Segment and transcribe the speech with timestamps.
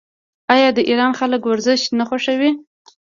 [0.53, 2.51] آیا د ایران خلک ورزش نه خوښوي؟